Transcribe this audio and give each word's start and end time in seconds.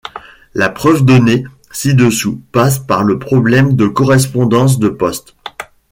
La 0.55 0.69
preuve 0.69 1.05
donnée 1.05 1.43
ci-dessous 1.69 2.41
passe 2.51 2.79
par 2.79 3.03
le 3.03 3.19
problème 3.19 3.75
de 3.75 3.85
correspondance 3.85 4.79
de 4.79 4.89
Post. 4.89 5.35